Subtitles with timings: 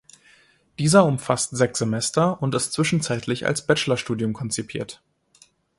[0.79, 4.99] Dieser umfasst sechs Semester und ist zwischenzeitlich als Bachelor-Studium konzipiert.